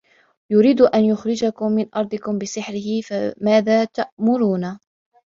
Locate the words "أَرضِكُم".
1.95-2.37